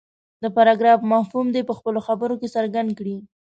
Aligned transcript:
د 0.43 0.45
پراګراف 0.55 0.99
مفهوم 1.13 1.47
دې 1.55 1.61
په 1.67 1.73
خپلو 1.77 1.99
خبرو 2.07 2.39
کې 2.41 2.53
څرګند 2.55 2.89
کړي. 2.99 3.17